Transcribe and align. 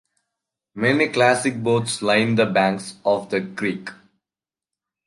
Many 0.73 1.09
classic 1.09 1.61
boats 1.61 2.01
line 2.01 2.33
the 2.33 2.47
banks 2.47 2.95
of 3.05 3.29
the 3.29 3.39
creek. 3.41 3.89